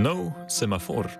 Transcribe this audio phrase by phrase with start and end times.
[0.00, 1.12] Nov semafor.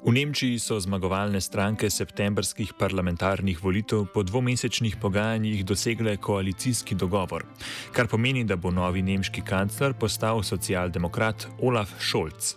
[0.00, 7.44] V Nemčiji so zmagovalne stranke septembrskih parlamentarnih volitev po dvomesečnih pogajanjih dosegle koalicijski dogovor,
[7.92, 12.56] kar pomeni, da bo novi nemški kancler postal socialdemokrat Olaf Scholz.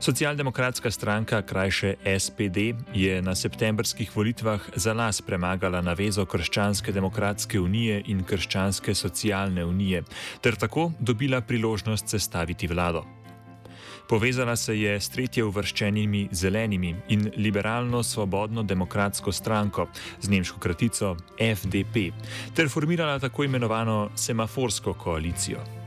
[0.00, 8.02] Socialdemokratska stranka, krajše SPD, je na septembrskih volitvah za las premagala navezo Krščanske demokratske unije
[8.06, 10.02] in Krščanske socialne unije,
[10.40, 13.04] ter tako dobila priložnost sestaviti vlado.
[14.08, 19.88] Povezala se je s tretje uvrščenimi zelenimi in liberalno-svobodno demokratsko stranko
[20.20, 22.12] z nemško kratico FDP
[22.54, 25.85] ter formirala tako imenovano semaforsko koalicijo.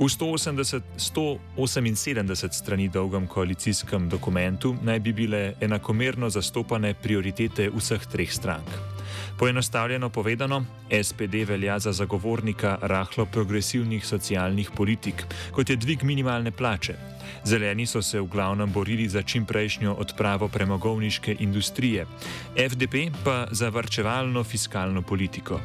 [0.00, 8.32] V 180, 178 strani dolgem koalicijskem dokumentu naj bi bile enakomerno zastopane prioritete vseh treh
[8.32, 8.68] strank.
[9.38, 10.64] Poenostavljeno povedano,
[11.02, 16.94] SPD velja za zagovornika rahlo progresivnih socialnih politik, kot je dvig minimalne plače.
[17.44, 22.06] Zeleni so se v glavnem borili za čimprejšnjo odpravo premogovniške industrije,
[22.56, 25.60] FDP pa za varčevalno fiskalno politiko.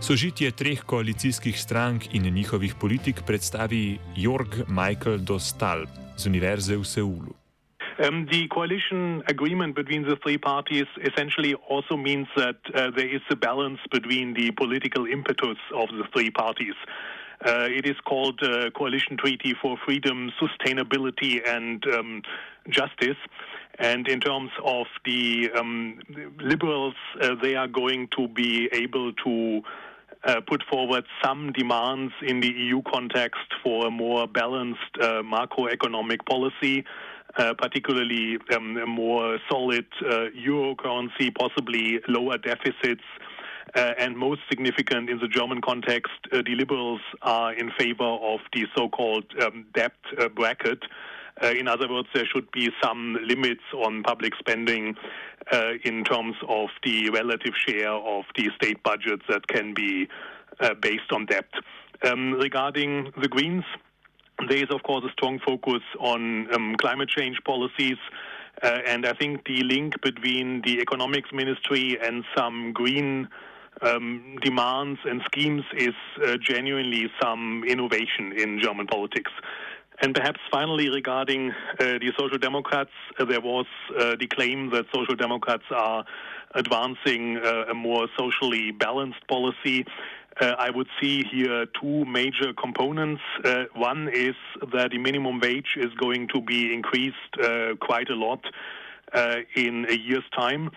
[0.00, 5.84] Sožitje treh koalicijskih strank in njihovih politik predstavi Jorg Michael Dostal
[6.16, 7.34] z Univerze v Seulu.
[8.00, 13.20] Um, the coalition agreement between the three parties essentially also means that uh, there is
[13.30, 16.76] a balance between the political impetus of the three parties.
[17.44, 22.22] Uh, it is called uh, Coalition Treaty for Freedom, Sustainability and um,
[22.70, 23.20] Justice.
[23.78, 26.00] And in terms of the um,
[26.38, 29.62] liberals, uh, they are going to be able to
[30.24, 36.24] uh, put forward some demands in the EU context for a more balanced uh, macroeconomic
[36.26, 36.84] policy.
[37.36, 43.04] Uh, particularly um, a more solid uh, euro currency, possibly lower deficits,
[43.76, 48.40] uh, and most significant in the German context, uh, the liberals are in favor of
[48.52, 49.92] the so-called um, debt
[50.34, 50.66] brake.
[51.42, 54.94] Uh, in other words, there should be some limits on public spending
[55.84, 60.06] in terms of the relative share of the state budgets that can be
[60.80, 61.48] based on debt.
[62.02, 63.64] Um, regarding the Greens,
[64.48, 67.98] there is, of course, a strong focus on um, climate change policies.
[68.62, 73.28] Uh, and I think the link between the economics ministry and some green
[73.82, 75.94] um, demands and schemes is
[76.26, 79.32] uh, genuinely some innovation in German politics.
[80.02, 83.66] And perhaps finally, regarding uh, the Social Democrats, uh, there was
[83.98, 86.04] uh, the claim that Social Democrats are
[86.54, 89.84] advancing uh, a more socially balanced policy.
[90.40, 93.20] Uh, I would see here two major components.
[93.44, 94.34] Uh, one is
[94.72, 97.36] that the minimum wage is going to be increased
[97.80, 98.42] quite a lot
[99.54, 100.70] in a year's time.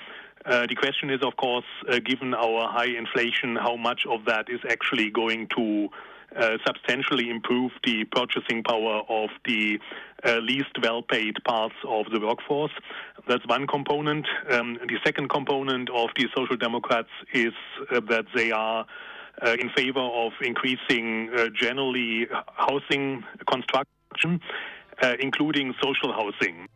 [0.45, 4.49] Uh, the question is, of course, uh, given our high inflation, how much of that
[4.49, 5.87] is actually going to
[6.65, 9.79] substantially improve the purchasing power of the
[10.41, 12.71] least well paid parts of the workforce?
[13.27, 14.25] That's one component.
[14.49, 17.53] Um, the second component of the Social Democrats is
[17.89, 18.85] that they are
[19.41, 24.39] uh, in favor of increasing uh, generally housing construction,
[25.01, 26.67] uh, including social housing.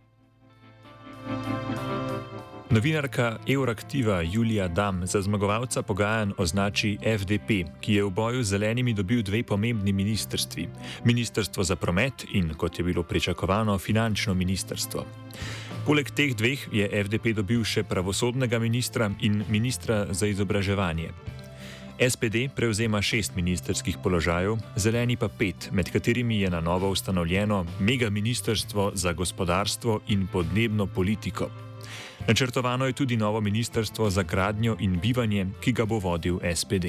[2.69, 8.93] Novinarka Euraktiva Julija Dam za zmagovalca pogajanj označi FDP, ki je v boju z zelenimi
[8.93, 10.67] dobil dve pomembni ministrstvi:
[11.05, 15.05] Ministrstvo za promet in, kot je bilo pričakovano, finančno ministrstvo.
[15.85, 21.11] Poleg teh dveh je FDP dobil še pravosodnega ministra in ministra za izobraževanje.
[22.09, 28.09] SPD prevzema šest ministerskih položajev, zeleni pa pet, med katerimi je na novo ustanovljeno mega
[28.09, 31.49] ministrstvo za gospodarstvo in podnebno politiko.
[32.27, 36.85] Načrtovano je tudi novo ministrstvo za gradnjo in bivanje, ki ga bo vodil SPD.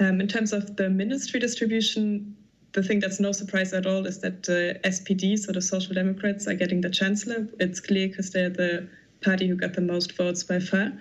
[0.00, 2.34] Um, in terms of the ministry distribution,
[2.72, 5.94] the thing that's no surprise at all is that the uh, SPD, so the Social
[5.94, 7.46] Democrats, are getting the chancellor.
[7.58, 8.88] It's clear because they're the
[9.22, 10.92] party who got the most votes by far.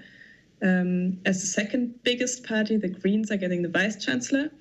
[0.61, 4.51] Um, as the second biggest party, the Greens are getting the vice chancellor.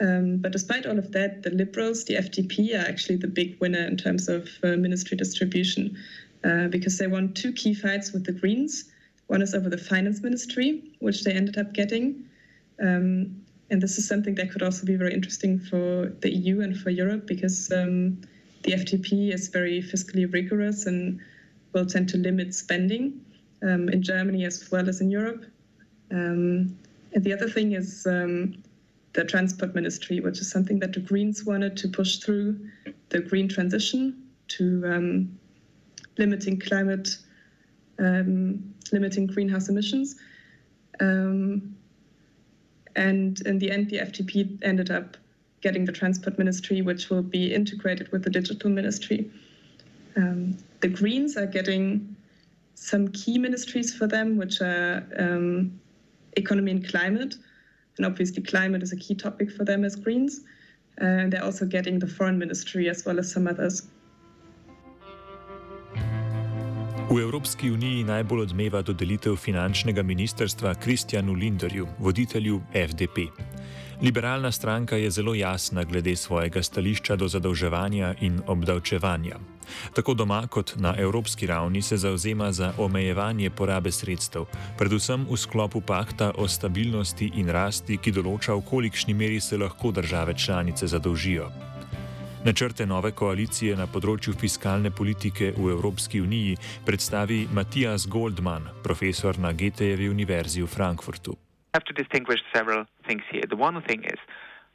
[0.00, 3.86] Um, but despite all of that, the Liberals, the FDP, are actually the big winner
[3.86, 5.96] in terms of uh, ministry distribution
[6.44, 8.84] uh, because they won two key fights with the Greens.
[9.26, 12.24] One is over the finance ministry, which they ended up getting.
[12.80, 16.76] Um, and this is something that could also be very interesting for the EU and
[16.76, 18.20] for Europe because um,
[18.62, 21.20] the FDP is very fiscally rigorous and
[21.72, 23.20] will tend to limit spending
[23.62, 25.44] um, in Germany as well as in Europe.
[26.12, 26.78] Um,
[27.12, 28.62] and the other thing is um,
[29.14, 32.58] the transport ministry, which is something that the Greens wanted to push through
[33.08, 35.38] the green transition to um,
[36.18, 37.16] limiting climate,
[37.98, 40.16] um, limiting greenhouse emissions.
[41.00, 41.76] Um,
[42.94, 45.16] and in the end, the FDP ended up
[45.60, 49.30] getting the transport ministry, which will be integrated with the digital ministry.
[50.16, 52.16] Um, the Greens are getting
[52.74, 55.78] some key ministries for them, which are um,
[56.36, 57.34] economy and climate.
[57.96, 60.40] And obviously, climate is a key topic for them as Greens.
[61.00, 63.88] Uh, and they're also getting the foreign ministry as well as some others.
[67.16, 73.18] V Evropski uniji najbolj odmeva dodelitev finančnega ministrstva Kristjanu Linderju, voditelju FDP.
[74.02, 79.38] Liberalna stranka je zelo jasna glede svojega stališča do zadolževanja in obdavčevanja.
[79.94, 84.44] Tako doma kot na evropski ravni se zauzema za omejevanje porabe sredstev,
[84.78, 89.90] predvsem v sklopu pakta o stabilnosti in rasti, ki določa, v kolikšni meri se lahko
[89.90, 91.75] države članice zadolžijo.
[92.46, 96.52] Načrte nove koalicije na področju fiskalne politike v Evropski uniji
[96.86, 101.34] predstavi Matijas Goldman, profesor na Goethejevi univerzi v Frankfurtu.
[101.74, 103.48] Have to distinguish several things here.
[103.50, 104.22] The one thing is,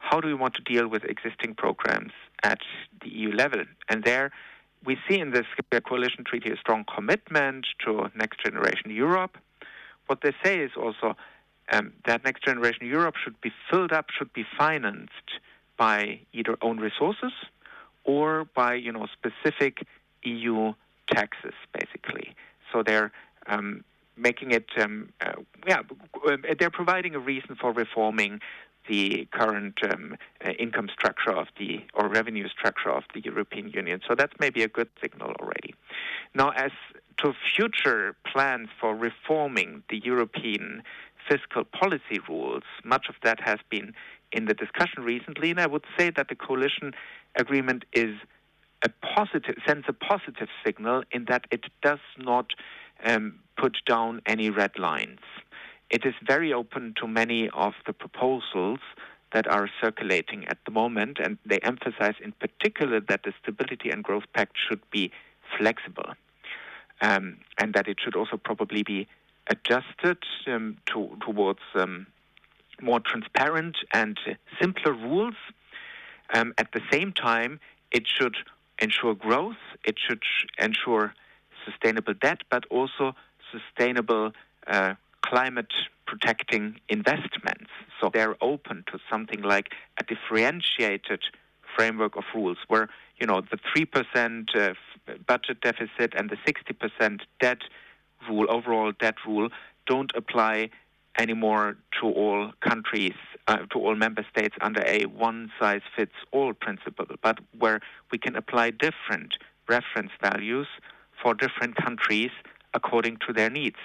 [0.04, 2.12] how do we want to deal with existing programs
[2.44, 2.60] at
[3.00, 3.64] the EU level?
[3.88, 4.36] And there
[4.84, 5.48] we see in this
[5.88, 9.40] coalition treaty a strong commitment to Next Generation Europe.
[10.12, 11.16] What they say is also
[11.72, 15.40] um, that Next Generation Europe should be filled up, should be financed
[15.80, 17.32] by either own resources
[18.04, 19.86] or by you know specific
[20.24, 20.74] EU
[21.10, 22.36] taxes, basically.
[22.72, 23.12] So they're
[23.48, 23.84] um,
[24.18, 25.34] making it, um, uh,
[25.68, 25.82] yeah,
[26.60, 28.40] they're providing a reason for reforming
[28.88, 34.02] the current um, uh, income structure of the or revenue structure of the European Union.
[34.08, 35.76] So that's maybe a good signal already.
[36.34, 36.72] Now, as
[37.18, 40.82] to future plans for reforming the European
[41.30, 43.94] fiscal policy rules, much of that has been
[44.32, 46.94] in the discussion recently, and I would say that the coalition
[47.36, 48.16] agreement is
[48.84, 52.48] a positive sends a positive signal in that it does not
[53.06, 55.20] um, put down any red lines.
[55.90, 58.80] It is very open to many of the proposals
[59.34, 64.04] that are circulating at the moment, and they emphasize in particular that the Stability and
[64.04, 65.12] Growth Pact should be
[65.58, 66.14] flexible,
[67.02, 69.08] um, and that it should also probably be
[69.48, 70.18] adjusted
[70.48, 72.08] um, to, towards um,
[72.82, 74.20] more transparent and
[74.60, 75.36] simpler rules.
[76.34, 77.60] Um, at the same time,
[77.92, 78.36] it should
[78.80, 80.24] ensure growth, it should
[80.58, 81.14] ensure
[81.66, 83.14] sustainable debt, but also
[83.52, 84.32] sustainable
[84.68, 85.72] uh, climate
[86.08, 87.70] protecting investments.
[88.00, 91.22] So they're open to something like a differentiated
[91.76, 94.74] framework of rules where, you know, the 3% uh,
[95.28, 97.60] budget deficit and the 60% debt
[98.30, 99.50] rule, overall debt rule,
[99.88, 100.70] don't apply
[101.18, 103.16] anymore to all countries,
[103.48, 107.80] uh, to all member states under a one size fits all principle, but where
[108.12, 109.38] we can apply different
[109.68, 110.68] reference values
[111.22, 112.32] for different countries
[112.74, 113.78] according to their needs.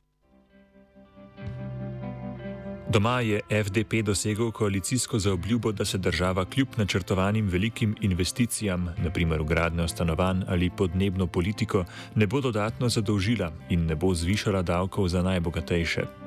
[2.89, 9.45] Doma je FDP dosegel koalicijsko zaobljubo, da se država kljub načrtovanim velikim investicijam, naprimer v
[9.45, 15.23] gradnjo stanovanj ali podnebno politiko, ne bo dodatno zadolžila in ne bo zvišala davkov za
[15.23, 16.26] najbogatejše.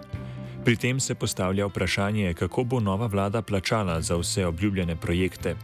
[0.66, 5.56] Pri tem se postavlja vprašanje, kako bo nova vlada plačala za vse obljubljene projekte.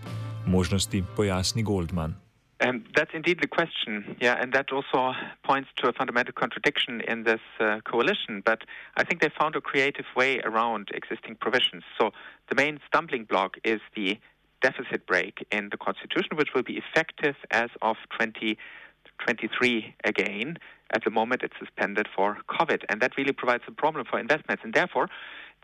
[0.47, 2.15] Možnosti pojasni Goldman.
[2.63, 7.23] Um, that's indeed the question, yeah, and that also points to a fundamental contradiction in
[7.23, 8.41] this uh, coalition.
[8.45, 8.59] But
[8.95, 11.83] I think they found a creative way around existing provisions.
[11.99, 12.11] So
[12.49, 14.17] the main stumbling block is the
[14.61, 20.57] deficit break in the constitution, which will be effective as of 2023 again.
[20.95, 24.61] At the moment, it's suspended for COVID, and that really provides a problem for investments.
[24.63, 25.07] And therefore,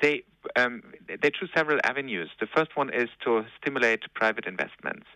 [0.01, 0.23] they
[0.61, 0.83] um,
[1.21, 2.29] they choose several avenues.
[2.43, 5.07] The first one is to stimulate private investments.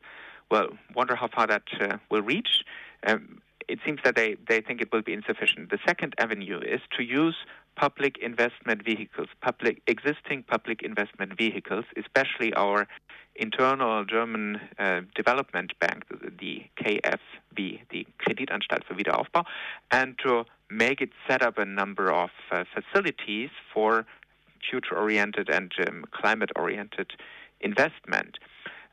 [0.50, 0.70] Well,
[1.00, 2.64] wonder how far that uh, will reach.
[3.06, 5.72] Um, it seems that they, they think it will be insufficient.
[5.72, 7.36] The second avenue is to use
[7.76, 12.88] public investment vehicles, public existing public investment vehicles, especially our
[13.36, 16.04] internal German uh, development bank,
[16.40, 19.46] the, KfW, the Kreditanstalt für Wiederaufbau,
[19.92, 24.06] and to make it set up a number of uh, facilities for
[24.70, 27.12] future-oriented and um, climate-oriented
[27.62, 28.38] investment.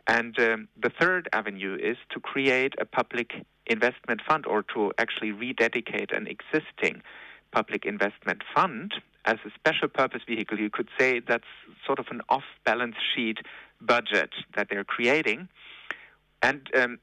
[0.07, 5.33] And um, the third avenue is to create a public investment fund or to actually
[5.33, 7.03] rededicate an existing
[7.53, 10.59] public investment fund as a special purpose vehicle.
[10.59, 11.45] You could say that's
[11.87, 13.39] sort of an off balance sheet
[13.81, 15.49] budget that they're creating.
[16.43, 16.99] And um,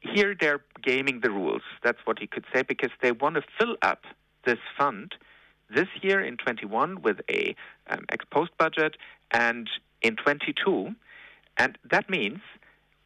[0.00, 1.62] here they're gaming the rules.
[1.82, 4.04] That's what you could say because they want to fill up
[4.44, 5.14] this fund
[5.68, 7.54] this year in 21 with a
[7.88, 8.96] um, ex post budget
[9.32, 9.68] and
[10.02, 10.94] in 22
[11.56, 12.38] and that means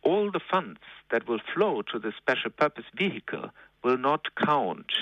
[0.03, 0.81] all the funds
[1.11, 3.51] that will flow to the special purpose vehicle
[3.83, 4.93] will not count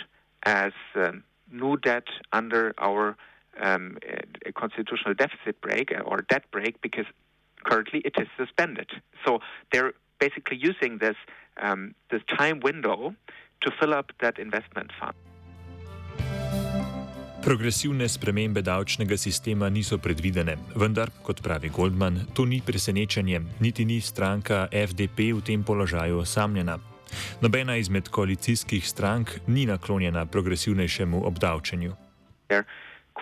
[0.44, 3.16] as um, new debt under our
[3.60, 7.06] um, uh, constitutional deficit break uh, or debt break because
[7.64, 8.88] currently it is suspended.
[9.24, 9.40] So
[9.72, 11.16] they're basically using this
[11.60, 13.14] um, this time window
[13.60, 15.14] to fill up that investment fund.
[17.42, 24.00] Progresivne spremembe davčnega sistema niso predvidene, vendar, kot pravi Goldman, to ni presenečenje, niti ni
[24.00, 26.78] stranka FDP v tem položaju osamljena.
[27.40, 31.92] Nobena izmed koalicijskih strank ni naklonjena progresivnejšemu obdavčenju.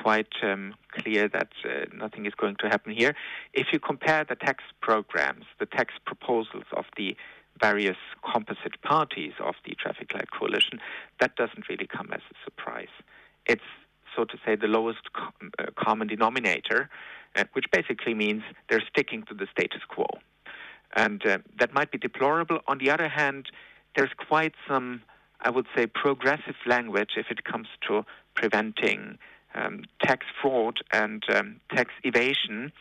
[0.04, 1.70] Quite um, clear that uh,
[2.04, 3.14] nothing is going to happen here.
[3.52, 7.16] If you compare the tax programs, the tax proposals of the
[7.60, 7.96] various
[8.32, 10.80] composite parties of the traffic light coalition,
[11.20, 12.94] that doesn't really come as a surprise.
[13.46, 13.70] It's
[14.16, 16.88] so to say, the lowest com- uh, common denominator,
[17.36, 20.06] uh, which basically means they're sticking to the status quo.
[20.94, 22.60] And uh, that might be deplorable.
[22.66, 23.50] On the other hand,
[23.96, 25.02] there's quite some,
[25.40, 29.18] I would say, progressive language if it comes to preventing
[29.54, 32.72] um, tax fraud and um, tax evasion.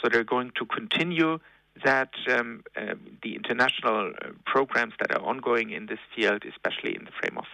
[0.00, 1.38] So they're going to continue
[1.84, 7.04] that um, uh, the international uh, programs that are ongoing in this field, especially in
[7.04, 7.46] the frame of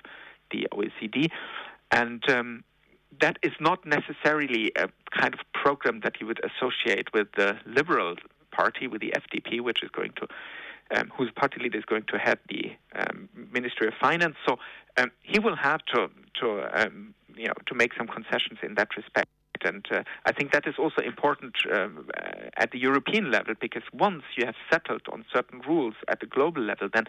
[0.50, 1.30] the OECD.
[1.90, 2.64] And um,
[3.20, 8.16] that is not necessarily a kind of program that you would associate with the Liberal
[8.52, 10.26] Party, with the FDP, which is going to,
[10.94, 14.36] um, whose party leader is going to head the um, Ministry of Finance.
[14.46, 14.58] So
[14.96, 16.08] um, he will have to,
[16.40, 19.28] to um, you know, to make some concessions in that respect.
[19.62, 21.88] And uh, I think that is also important uh,
[22.56, 26.62] at the European level because once you have settled on certain rules at the global
[26.62, 27.04] level, then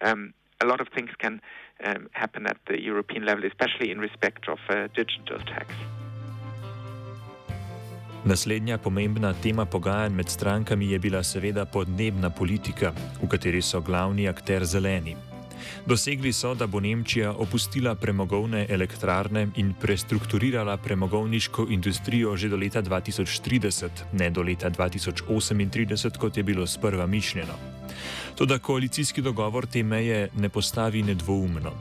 [0.00, 0.32] um,
[0.62, 1.40] a lot of things can
[1.84, 5.74] um, happen at the European level, especially in respect of uh, digital tax.
[8.24, 14.28] Naslednja pomembna tema pogajanj med strankami je bila seveda podnebna politika, v kateri so glavni
[14.28, 15.16] akter zeleni.
[15.86, 22.82] Dosegli so, da bo Nemčija opustila premogovne elektrarne in prestrukturirala premogovniško industrijo že do leta
[22.82, 27.54] 2030, ne do leta 2038, kot je bilo sprva mišljeno.
[28.34, 31.72] Toda koalicijski dogovor te meje ne postavi nedvoumno.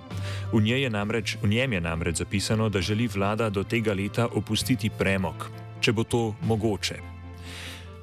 [0.53, 4.89] V, je namreč, v njem je namreč zapisano, da želi vlada do tega leta opustiti
[4.89, 5.49] premog,
[5.81, 6.99] če bo to mogoče.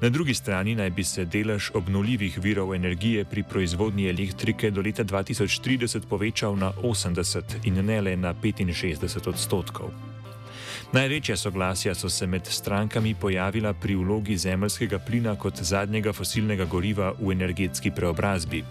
[0.01, 5.03] Na drugi strani naj bi se delež obnovljivih virov energije pri proizvodnji elektrike do leta
[5.03, 9.89] 2030 povečal na 80 in ne le na 65 odstotkov.
[10.87, 17.11] Največja soglasja so se med strankami pojavila pri vlogi zemljskega plina kot zadnjega fosilnega goriva
[17.19, 18.63] v energetski preobrazbi.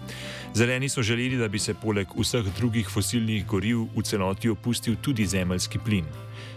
[0.53, 5.27] Zeleni so želeli, da bi se poleg vseh drugih fosilnih goriv v celoti opustil tudi
[5.27, 6.05] zemljski plin.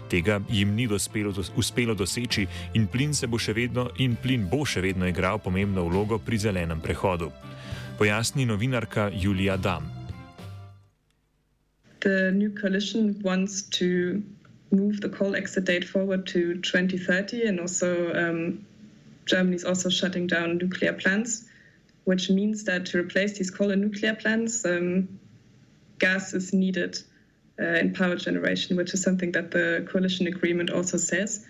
[0.09, 5.07] Tega jim ni dospelo, uspelo doseči in plin, bo vedno, in plin bo še vedno
[5.07, 7.31] igral pomembno vlogo pri zelenem prehodu.
[7.97, 9.91] Pojasni novinarka Julija Dam.
[11.99, 14.21] The new coalition wants to
[14.71, 18.65] move the coal exit date forward to 2030, and also um,
[19.25, 21.45] Germany is also shutting down nuclear plants,
[22.05, 25.19] which means that to replace these coal and nuclear plants, um,
[25.99, 26.97] gas is needed
[27.59, 31.45] uh, in power generation, which is something that the coalition agreement also says.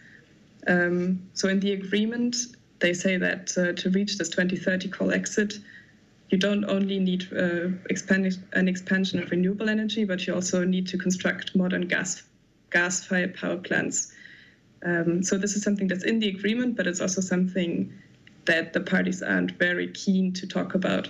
[0.68, 2.36] Um, so, in the agreement,
[2.80, 5.60] they say that uh, to reach this 2030 coal exit,
[6.30, 10.88] you don't only need uh, expand- an expansion of renewable energy, but you also need
[10.88, 12.24] to construct modern gas
[12.72, 14.14] gas-fired power plants.
[14.84, 17.94] Um, so this is something that's in the agreement, but it's also something
[18.46, 21.10] that the parties aren't very keen to talk about.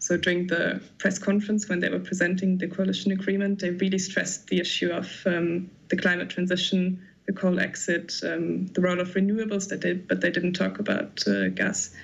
[0.00, 4.48] So during the press conference, when they were presenting the coalition agreement, they really stressed
[4.48, 9.68] the issue of um, the climate transition, the coal exit, um, the role of renewables,
[9.68, 11.94] that they, but they didn't talk about uh, gas.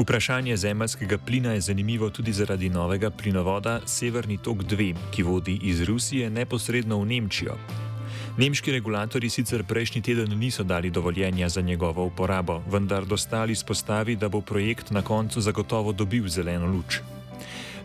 [0.00, 5.82] Vprašanje zemljskega plina je zanimivo tudi zaradi novega plinovoda Severni tok 2, ki vodi iz
[5.82, 7.56] Rusije neposredno v Nemčijo.
[8.38, 14.28] Nemški regulatori sicer prejšnji teden niso dali dovoljenja za njegovo uporabo, vendar dostali spostavi, da
[14.28, 17.00] bo projekt na koncu zagotovo dobil zeleno luč.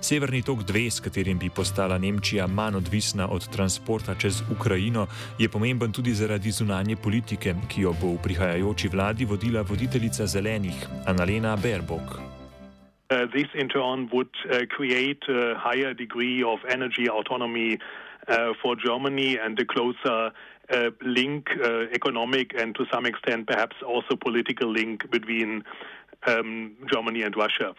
[0.06, 5.08] Severni tok 2, s katerim bi postala Nemčija manj odvisna od transporta čez Ukrajino,
[5.40, 10.78] je pomemben tudi zaradi zunanje politike, ki jo bo v prihajajoči vladi vodila voditeljica zelenih,
[11.10, 12.22] Annalena Baerbock.
[13.10, 17.80] Uh, this in turn would uh, create a higher degree of energy autonomy
[18.28, 23.76] uh, for Germany and a closer uh, link, uh, economic and to some extent perhaps
[23.82, 25.64] also political link between
[26.28, 27.74] um, Germany and Russia.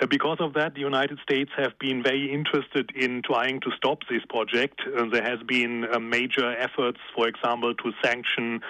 [0.00, 3.98] Uh, because of that, the United States have been very interested in trying to stop
[4.08, 4.80] this project.
[5.12, 8.60] there has been major efforts, for example, to sanction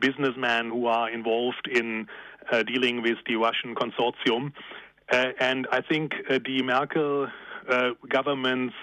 [0.00, 2.06] businessmen who are involved in
[2.66, 4.52] dealing with the Russian consortium.
[5.12, 7.28] Uh, and I think uh, the Merkel
[7.68, 8.74] uh, government's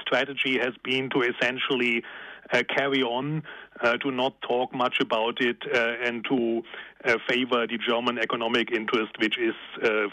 [0.00, 2.02] strategy has been to essentially
[2.52, 3.42] Uh, carry on,
[3.80, 6.62] uh, to not talk much about it, uh, and to
[7.28, 9.54] favor the German economic interest, which is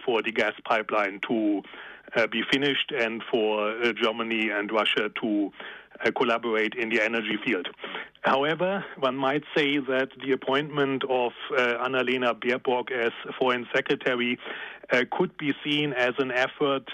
[0.05, 1.61] for the gas pipeline to
[2.31, 5.51] be finished and for Germany and Russia to
[6.05, 7.67] uh, collaborate in the energy field.
[8.21, 14.37] However, one might say that the appointment of uh, Annalena Baerbock as Foreign Secretary
[14.91, 16.89] uh, could be seen as an effort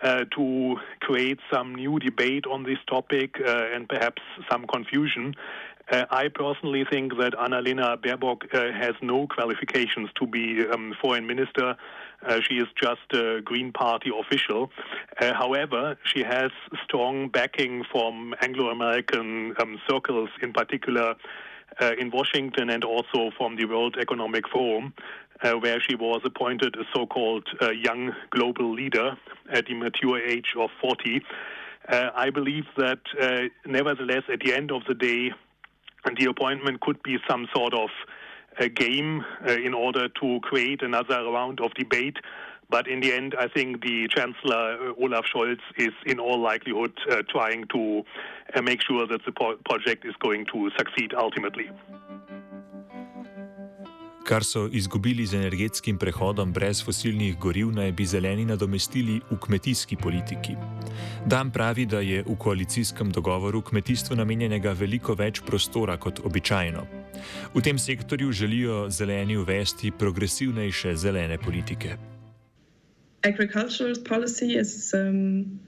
[0.00, 5.34] uh, to create some new debate on this topic uh, and perhaps some confusion.
[5.90, 11.26] Uh, I personally think that Annalena Baerbock uh, has no qualifications to be um, foreign
[11.26, 11.76] minister.
[12.26, 14.70] Uh, she is just a Green Party official.
[15.20, 16.50] however, she has
[16.84, 21.14] strong backing from Anglo American um, circles, in particular
[21.98, 24.94] in Washington and also from the World Economic Forum
[25.42, 29.16] uh, where she was appointed a so called uh, young global leader
[29.50, 31.22] at the mature age of 40.
[31.88, 35.32] Uh, I believe that, uh, nevertheless, at the end of the day,
[36.18, 37.90] the appointment could be some sort of
[38.58, 42.16] a game uh, in order to create another round of debate.
[42.68, 46.98] But in the end, I think the Chancellor uh, Olaf Scholz is, in all likelihood,
[47.28, 48.02] trying to
[48.62, 51.70] make sure that the pro- project is going to succeed ultimately.
[54.26, 59.96] Kar so izgubili z energetskim prehodom brez fosilnih goriv, naj bi zeleni nadomestili v kmetijski
[59.96, 60.56] politiki.
[61.26, 66.82] Dan pravi, da je v koalicijskem dogovoru kmetijstvu namenjenega veliko več prostora kot običajno.
[67.54, 71.94] V tem sektorju želijo zeleni uvesti progresivnejše zelene politike.
[73.22, 75.60] Agricultural policy is um,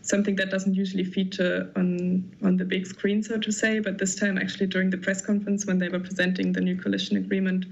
[0.00, 4.16] something that doesn't usually feature on, on the big screen, so to say, but this
[4.16, 7.66] time, actually, during the press conference when they were presenting the new coalition agreement,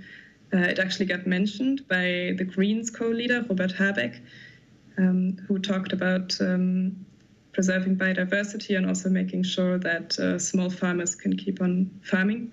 [0.63, 4.21] it actually got mentioned by the Greens co leader, Robert Habeck,
[4.99, 7.05] um, who talked about um,
[7.53, 12.53] preserving biodiversity and also making sure that uh, small farmers can keep on farming.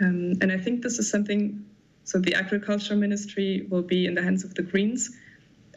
[0.00, 1.64] Um, and I think this is something,
[2.04, 5.10] so the agriculture ministry will be in the hands of the Greens.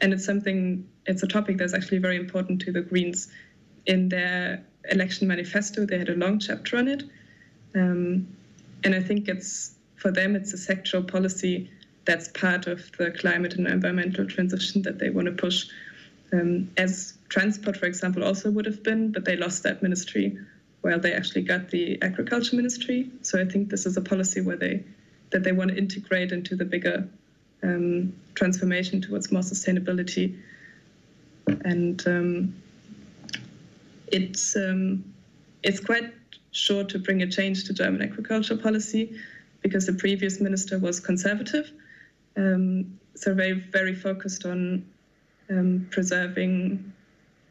[0.01, 3.31] And it's something, it's a topic that's actually very important to the Greens.
[3.85, 7.03] In their election manifesto, they had a long chapter on it.
[7.75, 8.27] Um,
[8.83, 11.69] and I think it's for them, it's a sectoral policy
[12.05, 15.67] that's part of the climate and environmental transition that they want to push.
[16.33, 20.37] Um, as transport, for example, also would have been, but they lost that ministry
[20.81, 23.11] while they actually got the agriculture ministry.
[23.21, 24.83] So I think this is a policy where they
[25.29, 27.07] that they want to integrate into the bigger
[27.63, 30.37] um, transformation towards more sustainability.
[31.63, 32.55] And um,
[34.07, 35.03] it's um,
[35.61, 36.11] it's quite
[36.51, 39.15] sure to bring a change to German agriculture policy
[39.61, 41.71] because the previous minister was conservative.
[42.35, 44.85] Um, so very, very focused on
[45.49, 46.93] um, preserving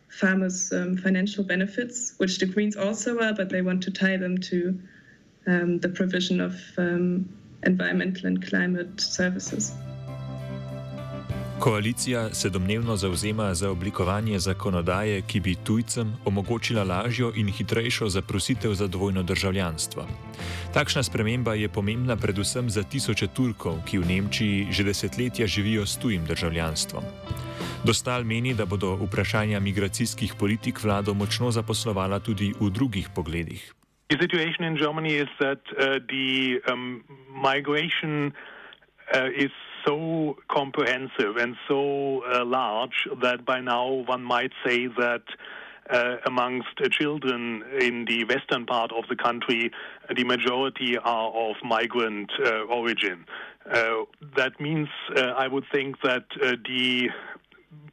[0.08, 4.38] farmers' um, financial benefits, which the Greens also are, but they want to tie them
[4.38, 4.80] to
[5.46, 7.28] um, the provision of um,
[7.62, 9.72] environmental and climate services.
[11.60, 18.72] Koalicija se domnevno zauzema za oblikovanje zakonodaje, ki bi tujcem omogočila lažjo in hitrejšo zaprositev
[18.74, 20.06] za dvojno državljanstvo.
[20.74, 25.98] Takšna sprememba je pomembna predvsem za tisoče Turkov, ki v Nemčiji že desetletja živijo s
[25.98, 27.04] tujim državljanstvom.
[27.84, 33.74] Dostal meni, da bodo vprašanja migracijskih politik vlado močno zaposlovala tudi v drugih pogledih.
[34.08, 37.04] The situation in Germany is that uh, the um,
[37.36, 38.32] migration
[39.14, 39.52] uh, is
[39.84, 45.22] so comprehensive and so uh, large that by now one might say that
[45.90, 49.70] uh, amongst uh, children in the western part of the country,
[50.14, 53.24] the majority are of migrant uh, origin.
[53.70, 54.04] Uh,
[54.36, 57.08] that means I would think that the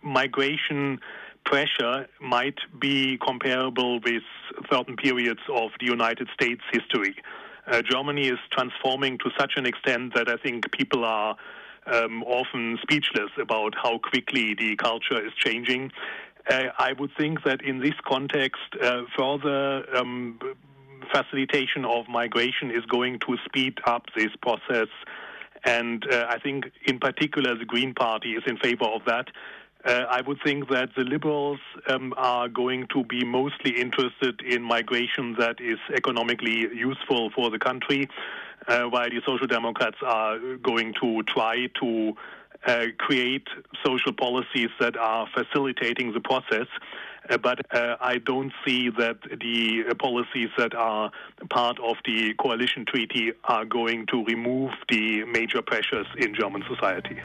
[0.02, 1.00] migration
[1.43, 4.23] pressure might be comparable with
[4.71, 7.15] certain periods of the United States history.
[7.67, 11.36] Uh, Germany is transforming to such an extent that I think people are
[11.91, 15.91] um, often speechless about how quickly the culture is changing.
[16.50, 20.39] Uh, I would think that in this context, uh, further um,
[21.12, 24.88] facilitation of migration is going to speed up this process.
[25.65, 29.28] And uh, I think, in particular, the Green Party is in favor of that.
[29.86, 34.62] Uh, I would think that the Liberals um, are going to be mostly interested in
[34.62, 38.10] migration that is economically useful for the country,
[38.67, 42.13] uh, while the Social Democrats are going to try to
[42.65, 43.47] uh, create
[43.86, 46.67] social policies that are facilitating the process.
[47.30, 51.12] Uh, but uh, I don't see that the policies that are
[51.49, 57.19] part of the coalition treaty are going to remove the major pressures in German society.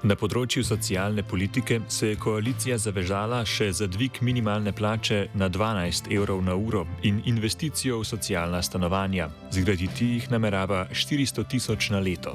[0.00, 6.06] Na področju socialne politike se je koalicija zavežala še za dvig minimalne plače na 12
[6.16, 9.26] evrov na uro in investicijo v socialna stanovanja.
[9.52, 12.32] Zgraditi jih namerava 400 tisoč na leto.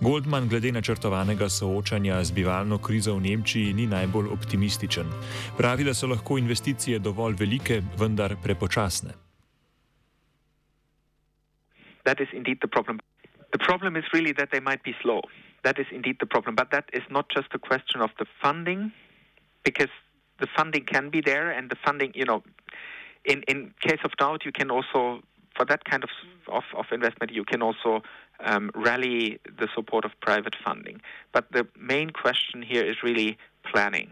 [0.00, 5.12] Goldman glede načrtovanega soočanja z bivalno krizo v Nemčiji ni najbolj optimističen.
[5.60, 9.12] Pravi, da so lahko investicije dovolj velike, vendar prepočasne.
[12.08, 13.04] That is indeed the problem.
[13.52, 15.20] The problem is really that they might be slow.
[15.62, 16.54] That is indeed the problem.
[16.54, 18.92] But that is not just a question of the funding,
[19.64, 19.90] because
[20.38, 22.42] the funding can be there, and the funding, you know,
[23.24, 25.22] in, in case of doubt, you can also,
[25.54, 26.10] for that kind of,
[26.48, 28.02] of, of investment, you can also
[28.42, 31.00] um, rally the support of private funding.
[31.32, 33.36] But the main question here is really
[33.70, 34.10] planning.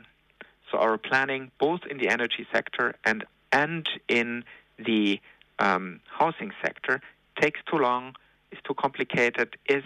[0.70, 4.44] So our planning, both in the energy sector and and in
[4.78, 5.18] the
[5.58, 7.00] um, housing sector,
[7.40, 8.14] takes too long,
[8.52, 9.84] is too complicated, is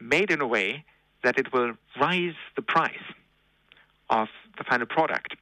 [0.00, 0.84] made in a way
[1.22, 3.06] that it will rise the price
[4.10, 4.28] of
[4.58, 5.34] the final product.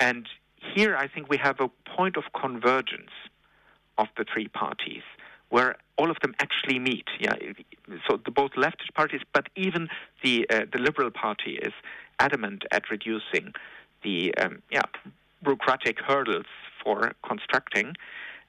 [0.00, 0.28] And
[0.74, 3.10] here, I think we have a point of convergence
[3.98, 5.02] of the three parties
[5.50, 7.06] where all of them actually meet.
[7.20, 7.34] Yeah,
[8.08, 9.88] so the both leftist parties, but even
[10.22, 11.74] the uh, the Liberal Party is
[12.18, 13.52] adamant at reducing
[14.02, 14.82] the um, yeah
[15.42, 16.46] bureaucratic hurdles
[16.82, 17.94] for constructing,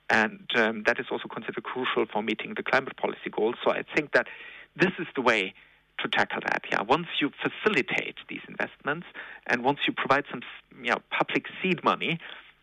[0.10, 3.56] and um, that is also considered crucial for meeting the climate policy goals.
[3.64, 4.28] So I think that
[4.76, 5.54] this is the way
[6.00, 6.64] to tackle that.
[6.72, 9.08] Yeah, once you facilitate these investments
[9.48, 10.42] and once you provide some
[10.82, 12.20] you know, public seed money,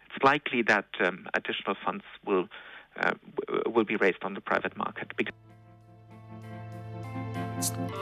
[0.06, 2.48] it's likely that um, additional funds will
[3.00, 3.12] uh,
[3.66, 5.12] will be raised on the private market.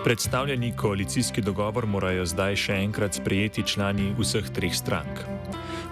[0.04, 5.24] Predstavljeni koalicijski dogovor morajo zdaj še enkrat sprejeti člani vseh treh strank.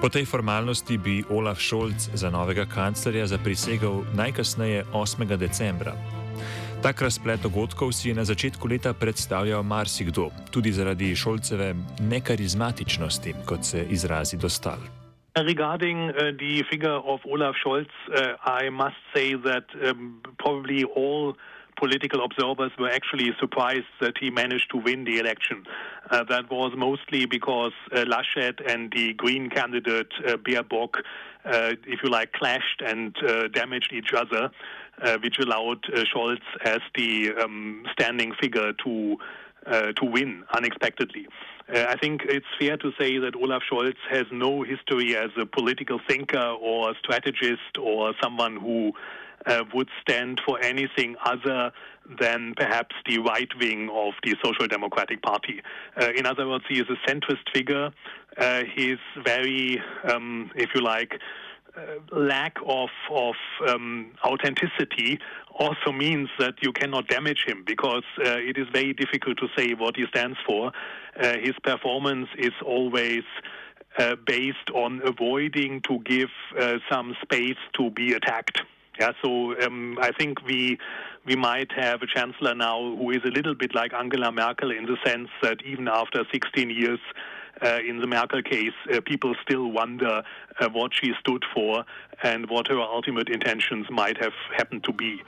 [0.01, 5.37] Po tej formalnosti bi Olaf Scholz za novega kanclerja zaprisegel najkasneje 8.
[5.37, 5.97] decembra.
[6.83, 13.65] Tak razplet dogodkov si je na začetku leta predstavljal marsikdo, tudi zaradi Šolceve nekarizmatičnosti, kot
[13.65, 14.79] se izrazi dostal.
[15.37, 21.35] Regarding uh, the figure of Olaf Scholz, uh, I must say that um, probably all
[21.77, 25.65] political observers were actually surprised that he managed to win the election.
[26.11, 30.97] Uh, that was mostly because uh, Laschet and the Green candidate uh, Baerbock,
[31.45, 34.49] uh, if you like, clashed and uh, damaged each other, uh,
[35.23, 39.17] which allowed Scholz as the um, standing figure to
[39.97, 41.27] to win unexpectedly.
[41.75, 45.45] Uh, I think it's fair to say that Olaf Scholz has no history as a
[45.45, 48.93] political thinker or strategist or someone who
[49.47, 51.73] uh, would stand for anything other
[52.21, 55.61] than perhaps the right wing of the Social Democratic Party.
[56.01, 57.91] Uh, in other words, he is a centrist figure.
[58.37, 61.19] Uh, he's very, um, if you like, uh,
[62.13, 63.35] lack of of
[63.69, 65.19] um, authenticity
[65.59, 69.75] also means that you cannot damage him because uh, it is very difficult to say
[69.75, 70.73] what he stands for.
[71.21, 73.23] Uh, his performance is always
[73.99, 76.29] uh, based on avoiding to give
[76.61, 78.61] uh, some space to be attacked.
[79.01, 80.79] Yeah, so um, I think we
[81.27, 84.87] we might have a chancellor now who is a little bit like Angela Merkel in
[84.87, 87.01] the sense that even after 16 years
[87.63, 90.23] uh, in the Merkel case, uh, people still wonder
[90.61, 91.85] uh, what she stood for
[92.23, 95.23] and what her ultimate intentions might have happened to be.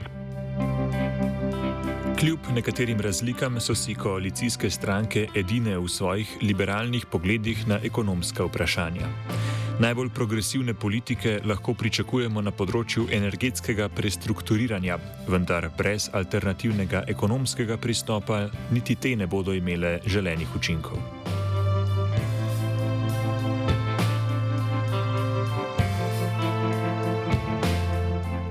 [2.18, 9.06] Kljub nekaterim razlikam so si koalicijske stranke edine v svojih liberalnih pogledih na ekonomska vprašanja.
[9.78, 14.98] Najbolj progresivne politike lahko pričakujemo na področju energetskega prestrukturiranja,
[15.30, 21.17] vendar brez alternativnega ekonomskega pristopa niti te ne bodo imele želenih učinkov.